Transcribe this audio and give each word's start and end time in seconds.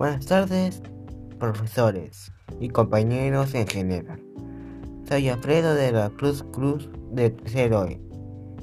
Buenas 0.00 0.24
tardes, 0.24 0.80
profesores 1.38 2.32
y 2.58 2.70
compañeros 2.70 3.54
en 3.54 3.66
general. 3.66 4.18
Soy 5.06 5.28
Alfredo 5.28 5.74
de 5.74 5.92
la 5.92 6.08
Cruz 6.08 6.42
Cruz 6.52 6.88
de 7.12 7.28
tercero 7.28 7.84
E, 7.84 8.00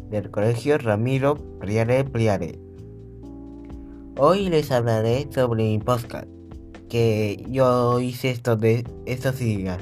del 0.10 0.32
Colegio 0.32 0.80
Ramiro 0.80 1.36
Priare 1.60 2.04
Priare. 2.06 2.60
Hoy 4.18 4.50
les 4.50 4.72
hablaré 4.72 5.28
sobre 5.30 5.66
mi 5.66 5.78
podcast, 5.78 6.28
que 6.90 7.46
yo 7.48 8.00
hice 8.00 8.32
estos, 8.32 8.60
de, 8.60 8.84
estos 9.06 9.38
días. 9.38 9.78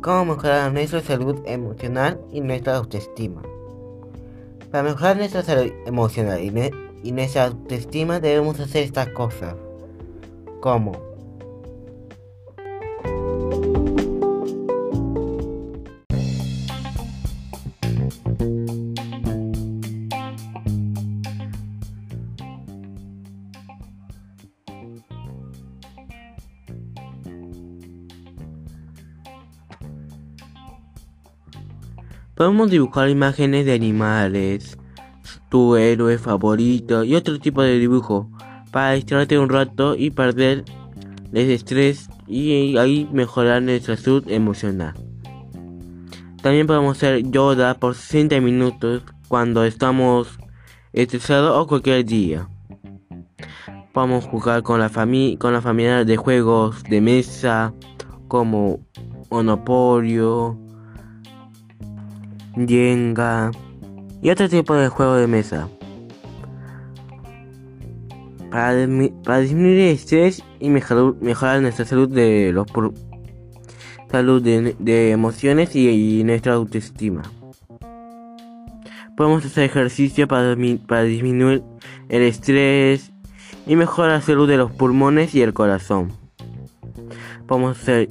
Cómo 0.00 0.36
mejorar 0.36 0.72
nuestra 0.72 1.02
salud 1.02 1.36
emocional 1.44 2.18
y 2.32 2.40
nuestra 2.40 2.76
autoestima. 2.76 3.42
Para 4.70 4.84
mejorar 4.84 5.18
nuestra 5.18 5.42
salud 5.42 5.70
emocional 5.84 6.40
y, 6.42 6.50
y 7.06 7.12
nuestra 7.12 7.44
autoestima 7.44 8.20
debemos 8.20 8.58
hacer 8.58 8.84
estas 8.84 9.10
cosas. 9.10 9.54
Como 10.66 10.90
Podemos 32.34 32.72
dibujar 32.72 33.08
imágenes 33.08 33.66
de 33.66 33.72
animales, 33.72 34.76
tu 35.48 35.76
héroe 35.76 36.18
favorito 36.18 37.04
y 37.04 37.14
otro 37.14 37.38
tipo 37.38 37.62
de 37.62 37.78
dibujo 37.78 38.28
para 38.76 38.92
distraerte 38.92 39.38
un 39.38 39.48
rato 39.48 39.96
y 39.96 40.10
perder 40.10 40.62
el 41.32 41.50
estrés 41.50 42.10
y 42.26 42.76
ahí 42.76 43.08
mejorar 43.10 43.62
nuestra 43.62 43.96
salud 43.96 44.28
emocional. 44.28 44.92
También 46.42 46.66
podemos 46.66 46.98
hacer 46.98 47.22
yoga 47.30 47.72
por 47.72 47.94
60 47.94 48.38
minutos 48.42 49.02
cuando 49.28 49.64
estamos 49.64 50.38
estresados 50.92 51.56
o 51.56 51.66
cualquier 51.66 52.04
día. 52.04 52.50
Podemos 53.94 54.26
jugar 54.26 54.62
con 54.62 54.78
la, 54.78 54.90
familia 54.90 55.38
con 55.38 55.54
la 55.54 55.62
familia 55.62 56.04
de 56.04 56.18
juegos 56.18 56.82
de 56.82 57.00
mesa 57.00 57.72
como 58.28 58.80
Monopolio, 59.30 60.58
Jenga 62.54 63.52
y 64.20 64.28
otro 64.28 64.50
tipo 64.50 64.74
de 64.74 64.90
juego 64.90 65.14
de 65.14 65.26
mesa. 65.28 65.66
Para, 68.50 68.74
disminuir 69.40 69.78
el 69.78 69.94
estrés 69.94 70.42
y 70.60 70.70
mejorar, 70.70 71.60
nuestra 71.60 71.84
salud 71.84 72.08
de 72.08 72.52
los 72.52 72.66
salud 74.10 74.42
de, 74.42 75.10
emociones 75.10 75.74
y, 75.74 76.22
nuestra 76.24 76.54
autoestima. 76.54 77.22
Podemos 79.16 79.44
hacer 79.44 79.64
ejercicio 79.64 80.28
para, 80.28 80.56
para 80.86 81.02
disminuir 81.02 81.62
el 82.08 82.22
estrés 82.22 83.12
y 83.66 83.76
mejorar 83.76 84.12
la 84.12 84.20
salud 84.20 84.48
de 84.48 84.56
los 84.56 84.70
pulmones 84.72 85.34
y 85.34 85.42
el 85.42 85.54
corazón. 85.54 86.12
Podemos 87.46 87.78
hacer 87.78 88.08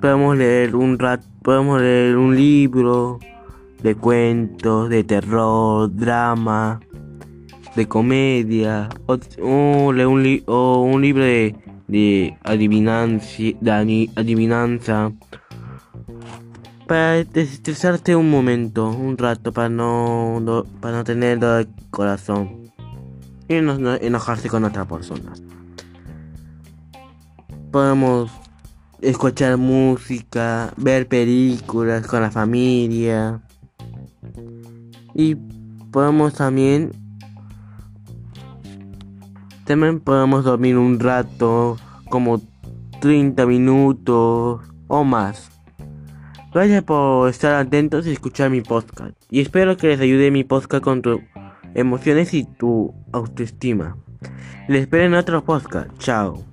podemos 0.00 0.36
leer 0.36 0.74
un 0.74 0.98
rat, 0.98 1.22
podemos 1.42 1.80
leer 1.80 2.16
un 2.16 2.34
libro 2.34 3.18
de 3.82 3.94
cuentos, 3.94 4.88
de 4.88 5.04
terror, 5.04 5.94
drama, 5.94 6.80
de 7.76 7.86
comedia, 7.86 8.88
o, 9.06 9.92
leer 9.92 10.06
un, 10.06 10.42
o 10.46 10.82
un 10.82 11.02
libro 11.02 11.24
de, 11.24 11.54
de, 11.88 12.36
de 13.60 14.10
adivinanza, 14.16 15.12
para 16.86 17.22
desestresarte 17.22 18.16
un 18.16 18.30
momento, 18.30 18.90
un 18.90 19.16
rato, 19.16 19.52
para 19.52 19.68
no, 19.68 20.64
para 20.80 20.98
no 20.98 21.04
tener 21.04 21.38
dolor 21.38 21.68
corazón 21.90 22.72
y 23.48 23.60
no, 23.60 23.78
no 23.78 23.94
enojarse 23.94 24.48
con 24.48 24.64
otra 24.64 24.84
persona. 24.84 25.32
Podemos 27.70 28.30
escuchar 29.00 29.56
música, 29.56 30.72
ver 30.76 31.06
películas 31.06 32.06
con 32.06 32.22
la 32.22 32.30
familia. 32.30 33.40
Y 35.14 35.36
podemos 35.90 36.34
también 36.34 36.92
también 39.70 40.00
podemos 40.00 40.42
dormir 40.42 40.76
un 40.76 40.98
rato, 40.98 41.76
como 42.08 42.40
30 43.00 43.46
minutos 43.46 44.60
o 44.88 45.04
más. 45.04 45.48
Gracias 46.52 46.82
por 46.82 47.28
estar 47.28 47.54
atentos 47.54 48.04
y 48.08 48.10
escuchar 48.10 48.50
mi 48.50 48.62
podcast. 48.62 49.12
Y 49.30 49.40
espero 49.40 49.76
que 49.76 49.86
les 49.86 50.00
ayude 50.00 50.32
mi 50.32 50.42
podcast 50.42 50.82
con 50.82 51.02
tus 51.02 51.20
emociones 51.74 52.34
y 52.34 52.42
tu 52.42 52.92
autoestima. 53.12 53.96
Les 54.66 54.82
espero 54.82 55.04
en 55.04 55.14
otro 55.14 55.44
podcast. 55.44 55.96
Chao. 55.98 56.49